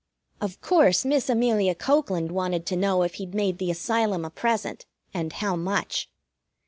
[0.41, 4.87] Of course, Miss Amelia Cokeland wanted to know if he'd made the Asylum a present,
[5.13, 6.09] and how much.